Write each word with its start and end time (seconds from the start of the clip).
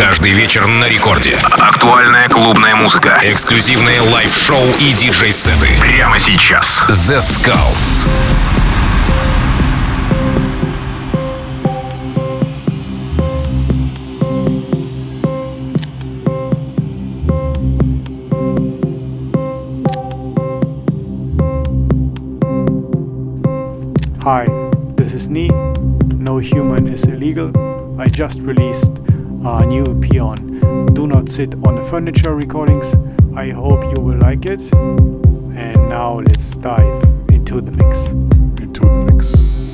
Каждый 0.00 0.32
вечер 0.32 0.66
на 0.66 0.88
рекорде. 0.88 1.36
Актуальная 1.58 2.26
клубная 2.30 2.74
музыка. 2.74 3.20
Эксклюзивные 3.22 4.00
live-шоу 4.00 4.64
и 4.78 4.94
диджей-сеты. 4.94 5.68
Прямо 5.78 6.18
сейчас. 6.18 6.82
The 6.88 7.20
Skulls. 7.20 8.06
Hi, 24.22 24.46
this 24.96 25.12
is 25.12 25.28
Nee. 25.28 25.50
No 26.14 26.38
human 26.38 26.86
is 26.86 27.04
illegal. 27.04 27.52
I 28.00 28.06
just 28.06 28.40
released 28.44 28.99
a 29.42 29.64
new 29.64 29.84
EP 29.84 30.20
on 30.20 30.86
Do 30.92 31.06
Not 31.06 31.28
Sit 31.28 31.54
on 31.64 31.76
the 31.76 31.82
Furniture 31.82 32.34
recordings. 32.34 32.94
I 33.34 33.50
hope 33.50 33.82
you 33.84 34.02
will 34.02 34.18
like 34.18 34.44
it. 34.44 34.60
And 34.74 35.88
now 35.88 36.20
let's 36.20 36.56
dive 36.56 37.02
into 37.30 37.60
the 37.60 37.72
mix. 37.72 38.10
Into 38.60 38.80
the 38.80 39.12
mix. 39.12 39.69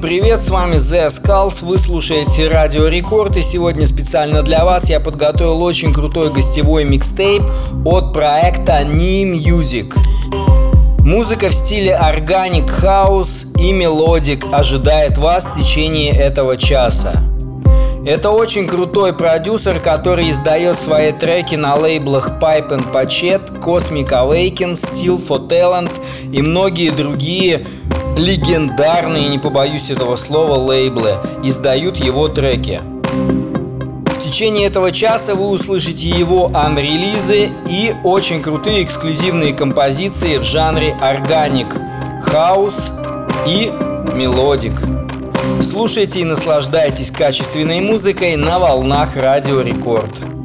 Привет, 0.00 0.40
с 0.40 0.48
вами 0.48 0.76
The 0.76 1.08
Skulls, 1.08 1.64
вы 1.64 1.76
слушаете 1.76 2.46
Радио 2.46 2.86
Рекорд 2.86 3.36
и 3.36 3.42
сегодня 3.42 3.84
специально 3.84 4.44
для 4.44 4.64
вас 4.64 4.88
я 4.88 5.00
подготовил 5.00 5.60
очень 5.64 5.92
крутой 5.92 6.30
гостевой 6.30 6.84
микстейп 6.84 7.42
от 7.84 8.12
проекта 8.12 8.82
Knee 8.82 9.24
Music. 9.24 9.92
Музыка 11.00 11.48
в 11.48 11.52
стиле 11.52 11.96
organic 11.96 12.70
house 12.70 13.46
и 13.58 13.72
melodic 13.72 14.46
ожидает 14.52 15.18
вас 15.18 15.46
в 15.46 15.60
течение 15.60 16.12
этого 16.12 16.56
часа. 16.56 17.14
Это 18.06 18.30
очень 18.30 18.68
крутой 18.68 19.12
продюсер, 19.12 19.80
который 19.80 20.30
издает 20.30 20.78
свои 20.80 21.10
треки 21.12 21.56
на 21.56 21.74
лейблах 21.74 22.38
Pipe 22.40 22.68
and 22.70 22.92
Pochet, 22.92 23.60
Cosmic 23.60 24.10
Awaken, 24.10 24.74
Steel 24.74 25.20
for 25.20 25.48
Talent 25.48 25.90
и 26.32 26.40
многие 26.40 26.90
другие 26.90 27.66
легендарные, 28.18 29.28
не 29.28 29.38
побоюсь 29.38 29.90
этого 29.90 30.16
слова, 30.16 30.56
лейблы 30.56 31.14
издают 31.42 31.96
его 31.96 32.28
треки. 32.28 32.80
В 34.04 34.22
течение 34.22 34.66
этого 34.66 34.90
часа 34.90 35.34
вы 35.34 35.48
услышите 35.48 36.08
его 36.08 36.50
анрелизы 36.52 37.50
и 37.68 37.94
очень 38.04 38.42
крутые 38.42 38.82
эксклюзивные 38.82 39.54
композиции 39.54 40.36
в 40.36 40.42
жанре 40.42 40.92
organic 41.00 41.68
house 42.22 42.90
и 43.46 43.72
melodic. 44.14 44.74
Слушайте 45.62 46.20
и 46.20 46.24
наслаждайтесь 46.24 47.10
качественной 47.10 47.80
музыкой 47.80 48.36
на 48.36 48.58
волнах 48.58 49.16
Радио 49.16 49.60
Рекорд. 49.60 50.37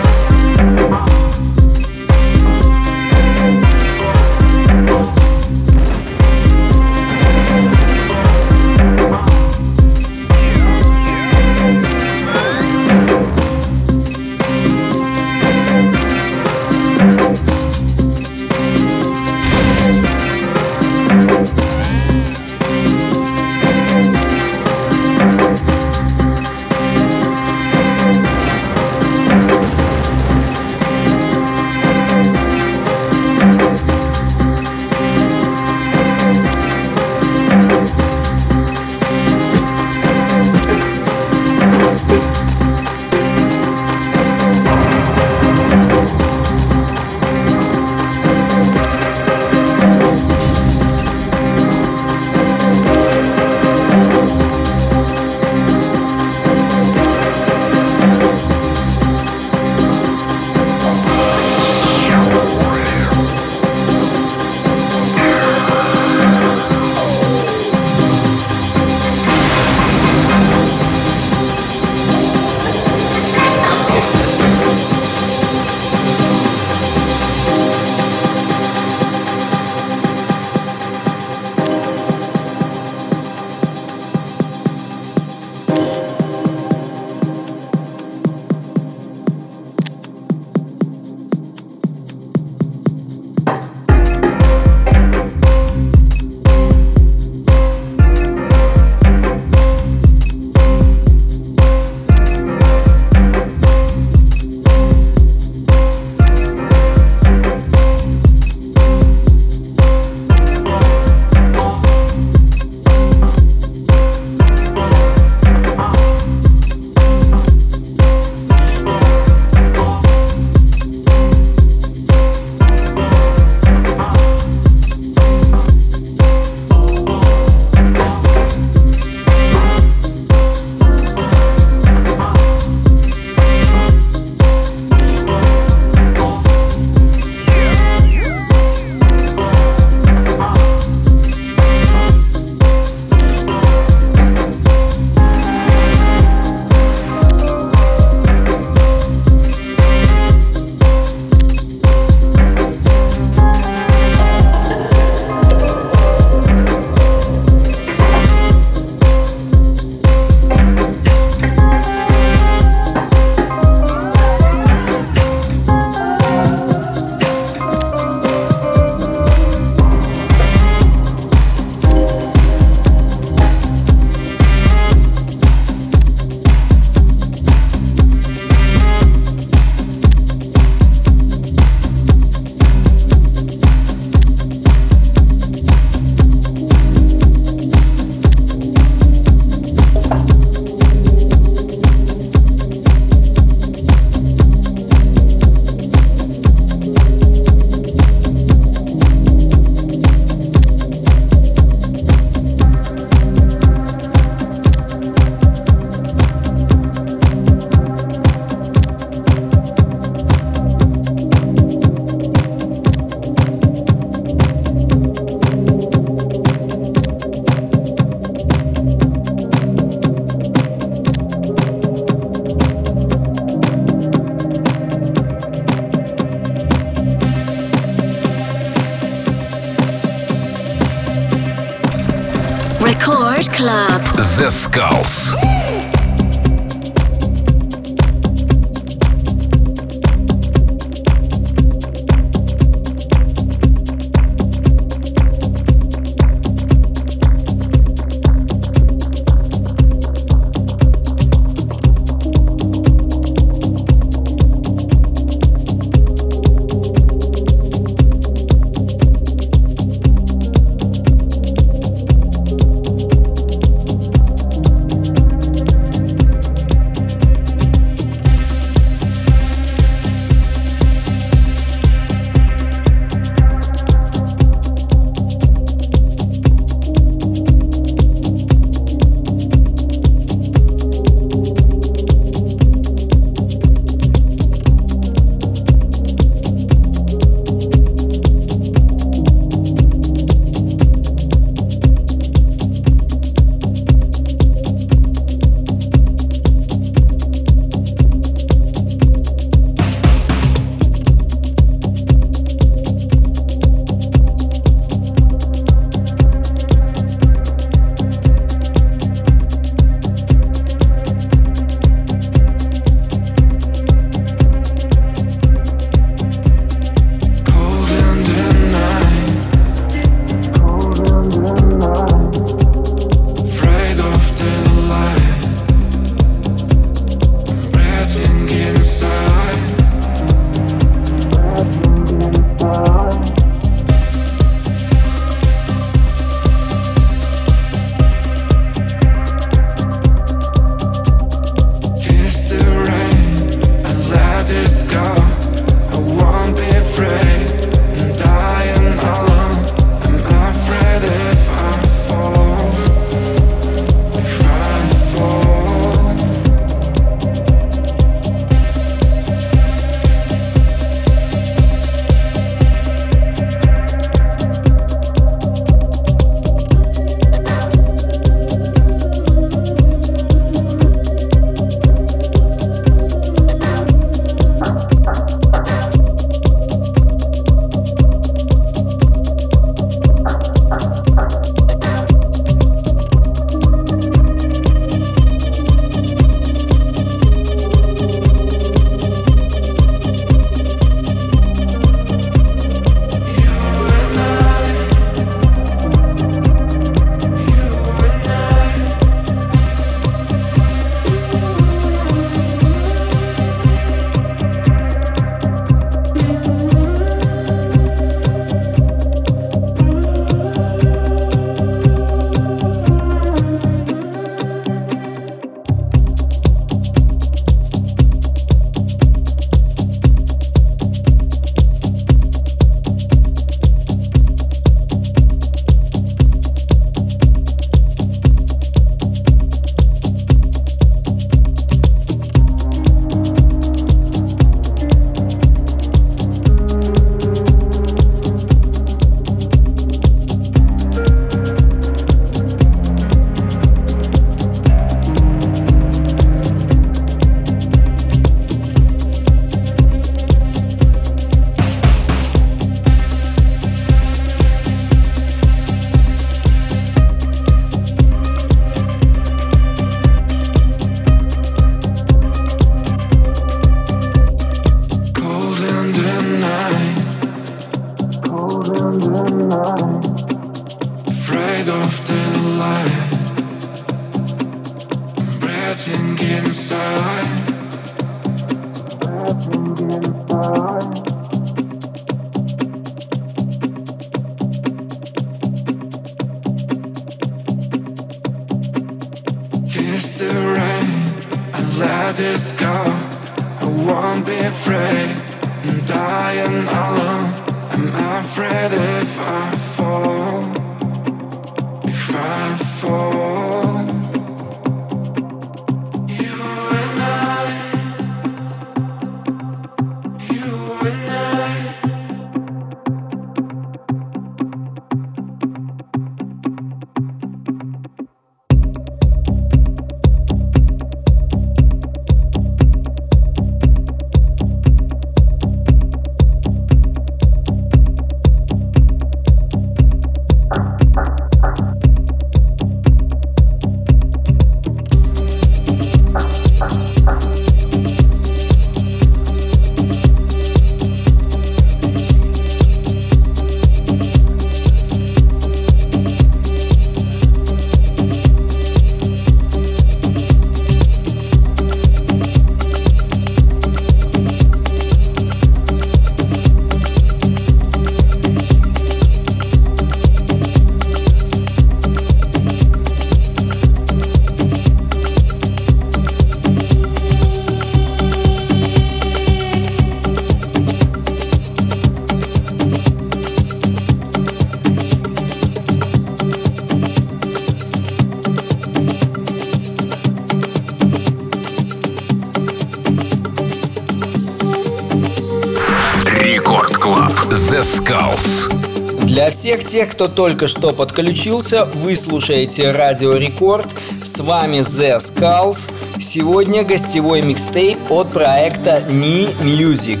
Всех 589.48 589.64
тех, 589.64 589.88
кто 589.88 590.08
только 590.08 590.46
что 590.46 590.74
подключился, 590.74 591.64
вы 591.64 591.96
слушаете 591.96 592.70
Радио 592.70 593.14
Рекорд. 593.14 593.66
С 594.04 594.18
вами 594.18 594.58
The 594.58 594.98
Skulls. 594.98 595.72
Сегодня 595.98 596.64
гостевой 596.64 597.22
микстейп 597.22 597.78
от 597.90 598.12
проекта 598.12 598.84
Ni 598.90 599.34
Music. 599.40 600.00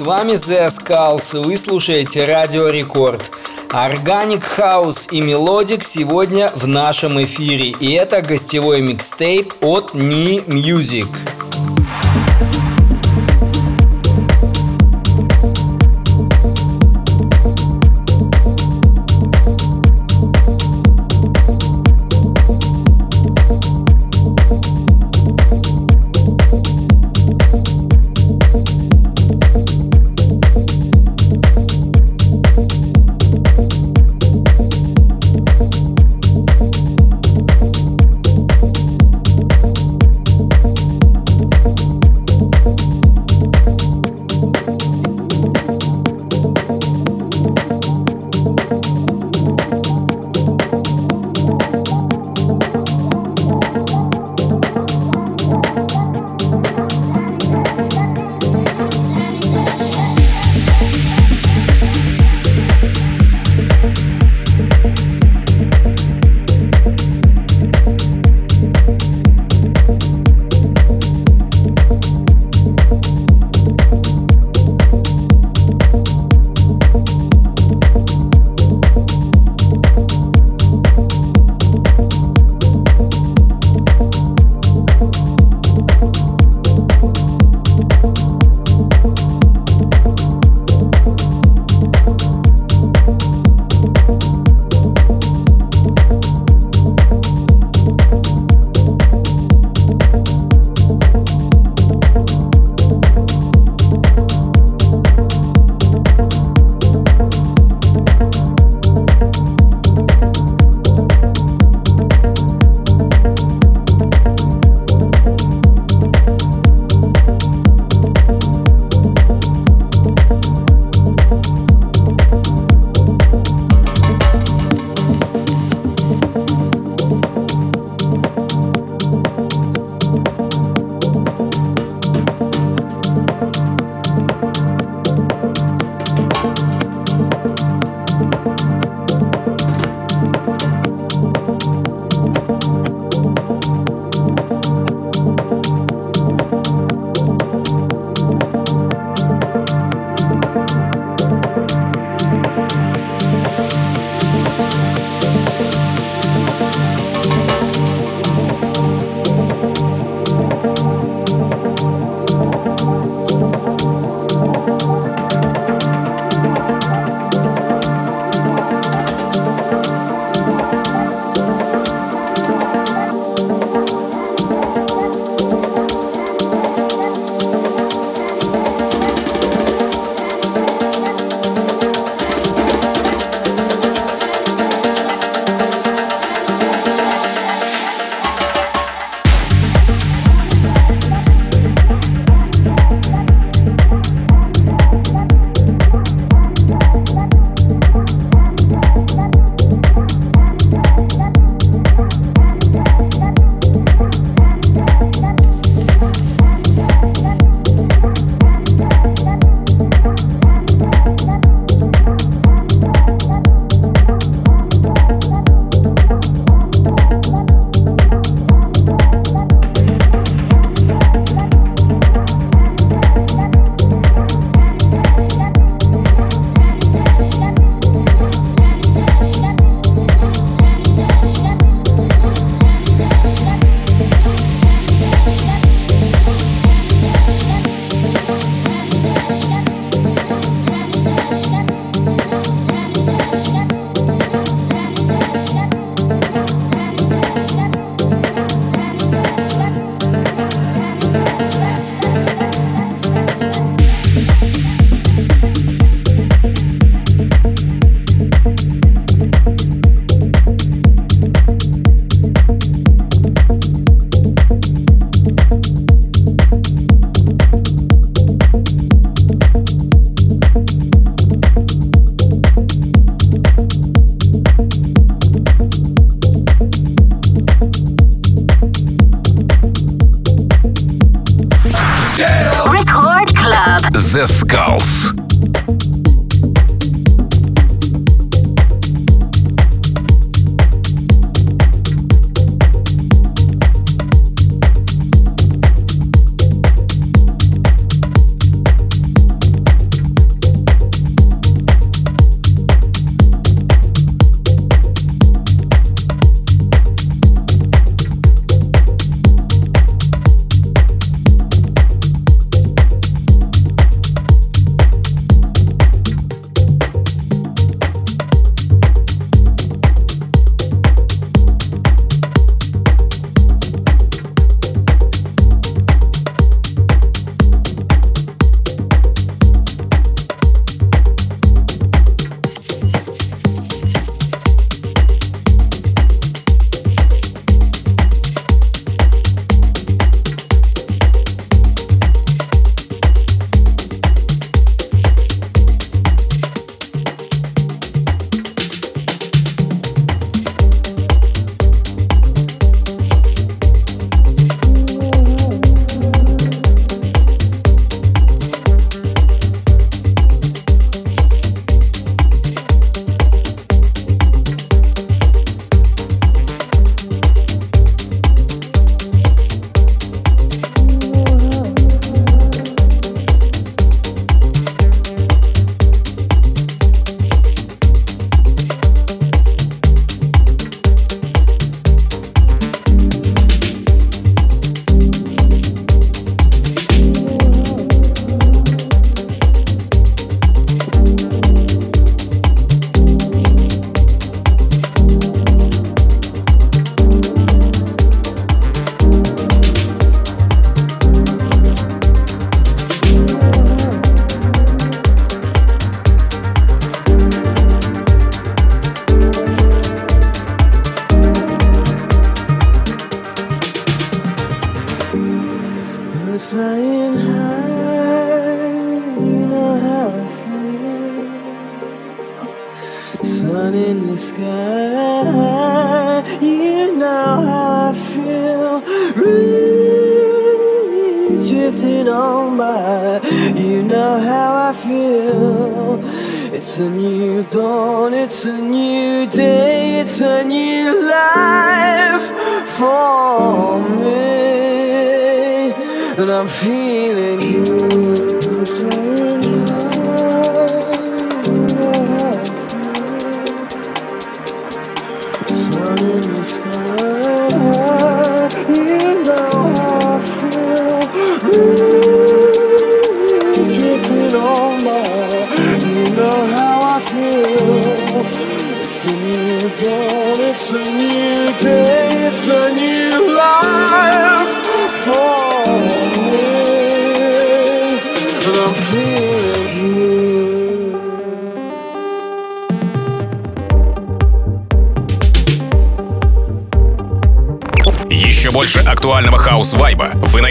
Вами 0.00 0.32
The 0.32 0.68
Skulls, 0.68 1.42
вы 1.44 1.56
слушаете 1.56 2.24
Радио 2.24 2.68
Рекорд. 2.68 3.30
Organic 3.70 4.44
House 4.44 5.08
и 5.10 5.20
Melodic 5.20 5.82
сегодня 5.82 6.50
в 6.54 6.66
нашем 6.66 7.22
эфире, 7.24 7.70
и 7.70 7.92
это 7.92 8.22
гостевой 8.22 8.80
микстейп 8.80 9.54
от 9.60 9.94
Ni 9.94 10.44
Music. 10.46 11.06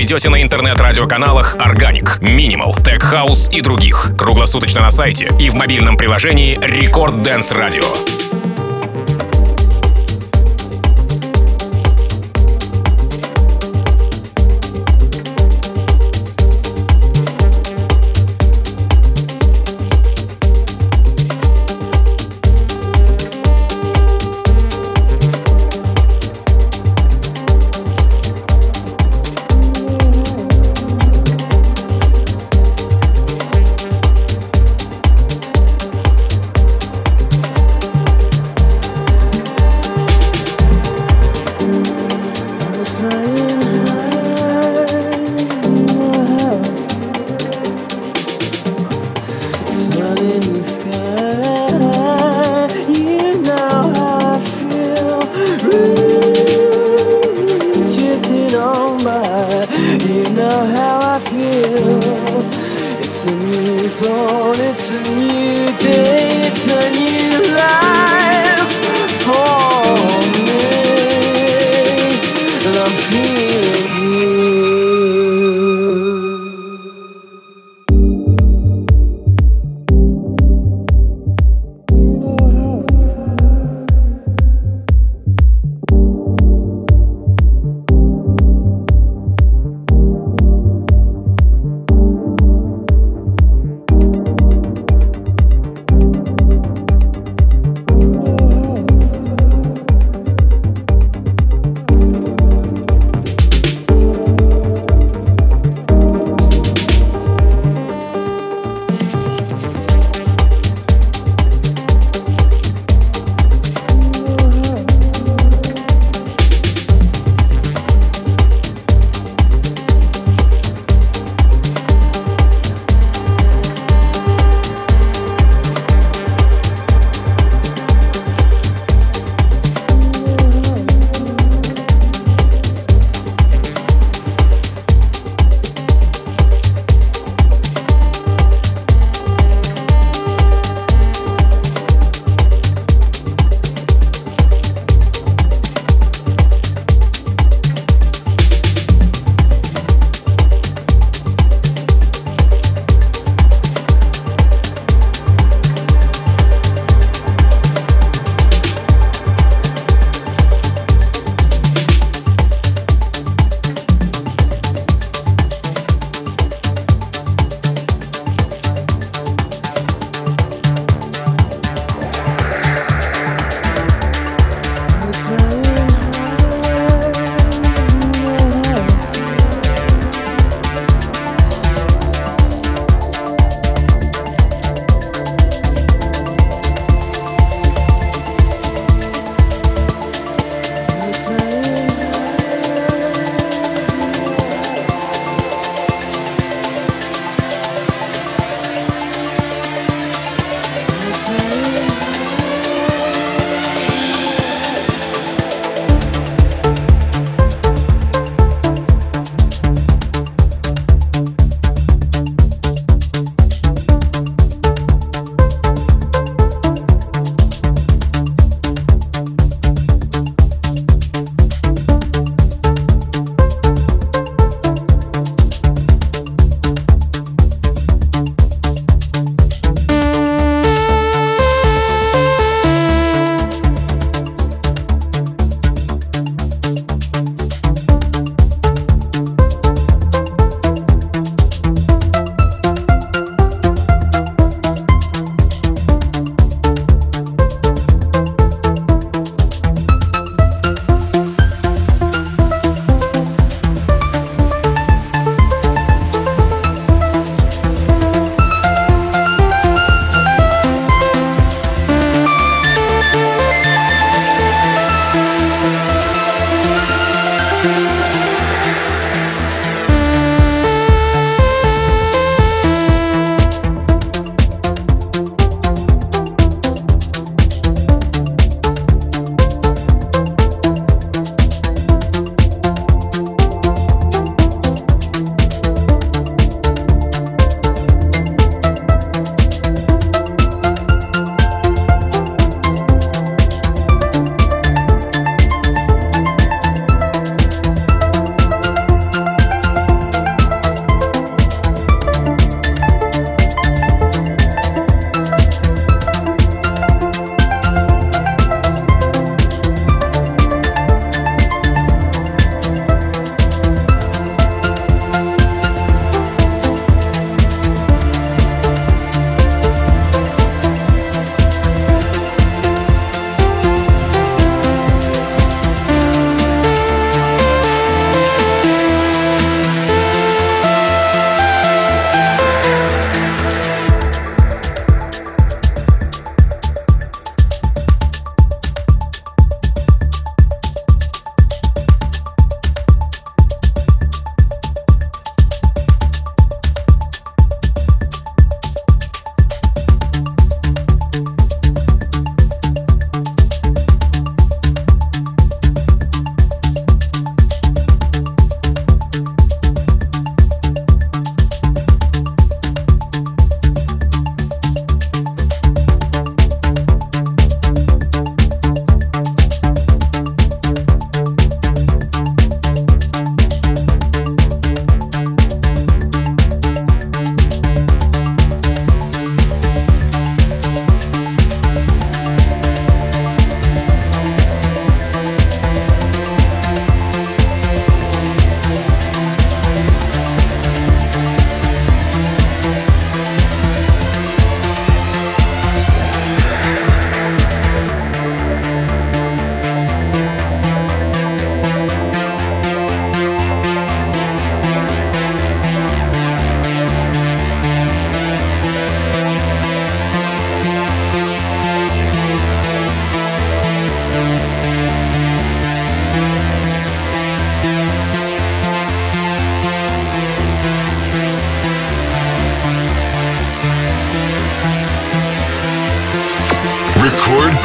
найдете 0.07 0.29
на 0.29 0.41
интернет-радиоканалах 0.41 1.57
Organic, 1.57 2.21
Minimal, 2.21 2.81
Tech 2.81 3.01
House 3.11 3.51
и 3.51 3.59
других. 3.59 4.11
Круглосуточно 4.17 4.79
на 4.79 4.89
сайте 4.89 5.29
и 5.37 5.49
в 5.49 5.55
мобильном 5.55 5.97
приложении 5.97 6.57
Record 6.59 7.21
Dance 7.21 7.53
Radio. 7.53 8.16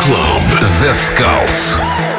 Club. 0.03 0.43
The 0.81 0.93
Skulls. 0.93 2.12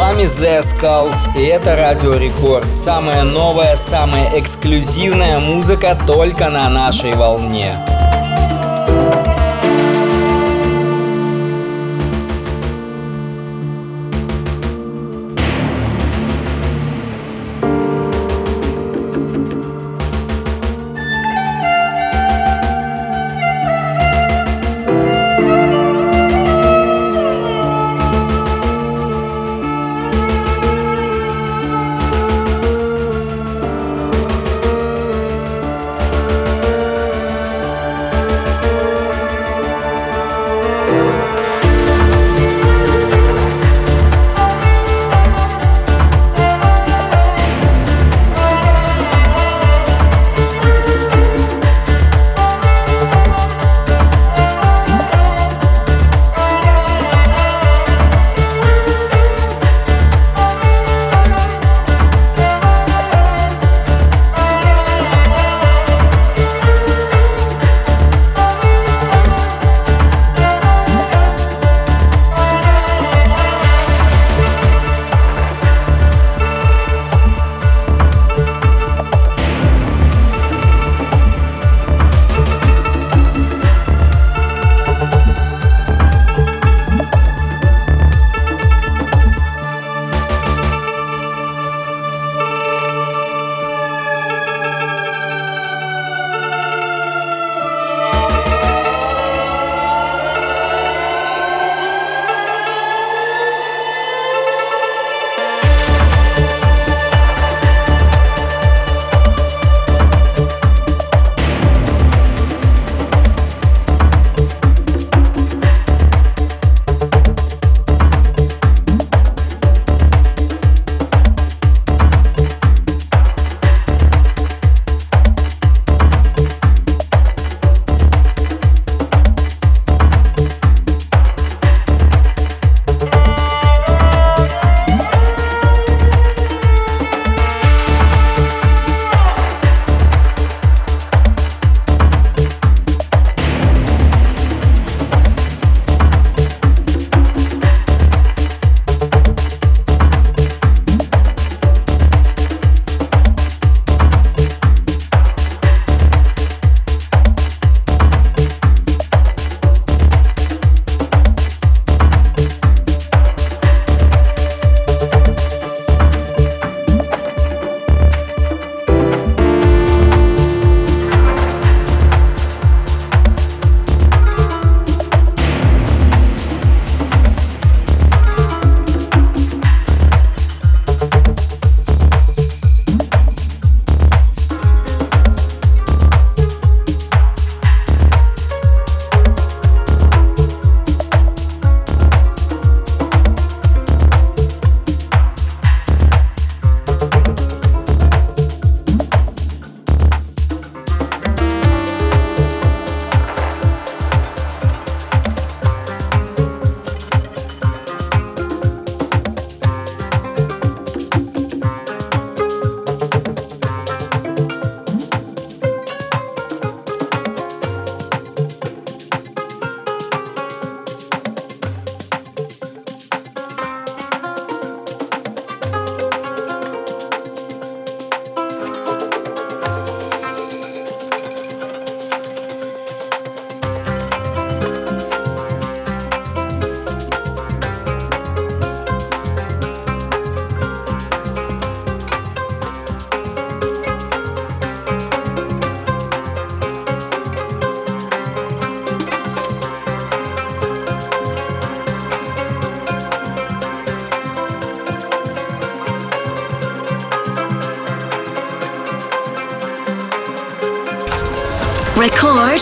The 0.00 0.62
Skulls, 0.62 1.28
и 1.36 1.44
это 1.44 1.76
Радио 1.76 2.14
Рекорд. 2.14 2.72
Самая 2.72 3.22
новая, 3.22 3.76
самая 3.76 4.30
эксклюзивная 4.34 5.38
музыка 5.38 5.96
только 6.06 6.48
на 6.48 6.70
нашей 6.70 7.14
волне. 7.14 7.76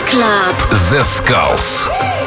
Club. 0.02 0.56
The 0.90 1.02
Skulls. 1.02 2.17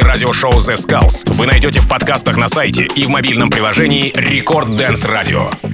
Выпуски 0.00 0.02
радиошоу 0.02 0.52
The 0.52 0.74
Skulls 0.74 1.32
вы 1.34 1.46
найдете 1.46 1.80
в 1.80 1.88
подкастах 1.88 2.36
на 2.36 2.48
сайте 2.48 2.84
и 2.84 3.06
в 3.06 3.10
мобильном 3.10 3.50
приложении 3.50 4.12
Record 4.12 4.76
Dance 4.76 5.08
Radio. 5.08 5.69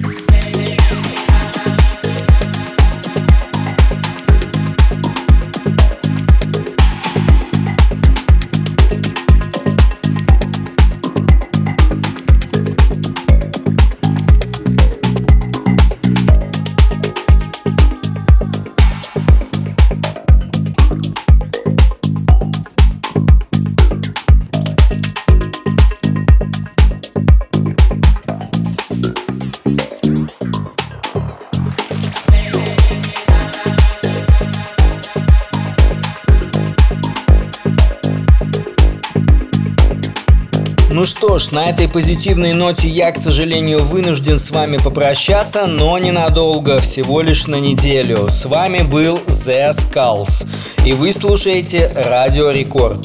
Что 41.17 41.39
ж, 41.39 41.49
на 41.49 41.71
этой 41.71 41.87
позитивной 41.87 42.53
ноте 42.53 42.87
я, 42.87 43.11
к 43.11 43.17
сожалению, 43.17 43.83
вынужден 43.83 44.37
с 44.37 44.51
вами 44.51 44.77
попрощаться, 44.77 45.65
но 45.65 45.97
ненадолго, 45.97 46.77
всего 46.77 47.21
лишь 47.21 47.47
на 47.47 47.55
неделю. 47.55 48.27
С 48.29 48.45
вами 48.45 48.83
был 48.83 49.17
The 49.25 49.71
Skulls, 49.71 50.45
и 50.85 50.93
вы 50.93 51.11
слушаете 51.11 51.91
Радио 51.95 52.51
Рекорд. 52.51 52.99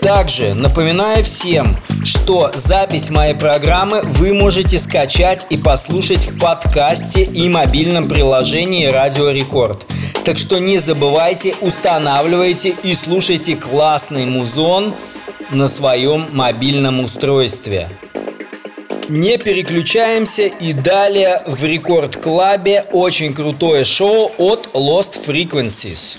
Также 0.00 0.54
напоминаю 0.54 1.22
всем, 1.22 1.76
что 2.04 2.50
запись 2.56 3.10
моей 3.10 3.34
программы 3.34 4.02
вы 4.02 4.34
можете 4.34 4.80
скачать 4.80 5.46
и 5.48 5.56
послушать 5.56 6.26
в 6.26 6.40
подкасте 6.40 7.22
и 7.22 7.48
мобильном 7.48 8.08
приложении 8.08 8.86
Радио 8.86 9.30
Рекорд. 9.30 9.86
Так 10.24 10.38
что 10.38 10.58
не 10.58 10.78
забывайте, 10.78 11.54
устанавливайте 11.60 12.74
и 12.82 12.96
слушайте 12.96 13.54
классный 13.54 14.26
музон 14.26 14.96
на 15.50 15.68
своем 15.68 16.28
мобильном 16.32 17.00
устройстве. 17.00 17.88
Не 19.08 19.36
переключаемся 19.36 20.46
и 20.46 20.72
далее 20.72 21.42
в 21.46 21.62
Рекорд 21.64 22.16
Клабе 22.16 22.86
очень 22.92 23.34
крутое 23.34 23.84
шоу 23.84 24.32
от 24.38 24.68
Lost 24.72 25.26
Frequencies. 25.26 26.18